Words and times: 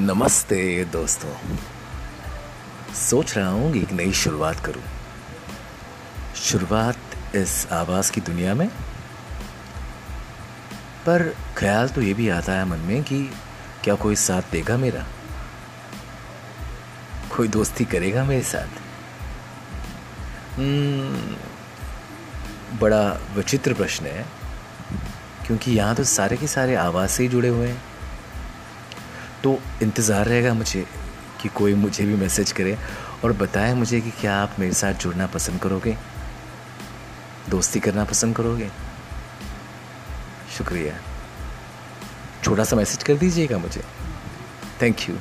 नमस्ते 0.00 0.84
दोस्तों। 0.84 1.56
सोच 2.94 3.38
रहा 3.38 3.48
हूँ 3.48 3.76
एक 3.76 3.92
नई 3.92 4.12
शुरुआत 4.12 4.60
करूँ। 4.60 4.82
शुरुआत 6.36 6.96
इस 7.34 7.68
आवाज़ 7.72 8.12
की 8.12 8.20
दुनिया 8.20 8.54
में? 8.54 8.68
पर 11.06 11.36
ख्याल 11.56 11.88
तो 11.88 12.02
ये 12.02 12.14
भी 12.14 12.28
आता 12.28 12.52
है 12.52 12.64
मन 12.64 12.78
में 12.78 13.02
कि 13.02 13.30
क्या 13.84 13.94
कोई 13.94 14.16
साथ 14.16 14.42
देगा 14.52 14.76
मेरा? 14.76 15.06
कोई 17.36 17.48
दोस्ती 17.48 17.84
करेगा 17.84 18.24
मेरे 18.24 18.42
साथ? 18.42 18.68
hmm, 20.54 21.34
बड़ा 22.80 23.20
विचित्र 23.36 23.74
प्रश्न 23.74 24.06
है 24.06 24.26
क्योंकि 25.46 25.72
यहाँ 25.72 25.94
तो 25.94 26.04
सारे 26.04 26.36
के 26.36 26.46
सारे 26.46 26.74
आवाज़ 26.74 27.10
से 27.10 27.22
ही 27.22 27.28
जुड़े 27.28 27.48
हुए 27.48 27.68
हैं। 27.68 27.89
तो 29.44 29.58
इंतज़ार 29.82 30.26
रहेगा 30.26 30.54
मुझे 30.54 30.86
कि 31.42 31.48
कोई 31.48 31.74
मुझे 31.74 32.04
भी 32.04 32.14
मैसेज 32.14 32.52
करे 32.52 32.78
और 33.24 33.32
बताए 33.32 33.74
मुझे 33.74 34.00
कि 34.00 34.10
क्या 34.10 34.36
आप 34.36 34.56
मेरे 34.58 34.72
साथ 34.72 34.94
जुड़ना 34.94 35.26
पसंद 35.26 35.60
करोगे? 35.60 35.96
दोस्ती 37.48 37.80
करना 37.80 38.04
पसंद 38.04 38.36
करोगे? 38.36 38.70
शुक्रिया। 40.58 40.94
छोटा 42.44 42.64
सा 42.64 42.76
मैसेज 42.76 43.02
कर 43.02 43.14
दीजिएगा 43.14 43.58
मुझे। 43.58 43.82
Thank 44.82 45.08
you 45.08 45.16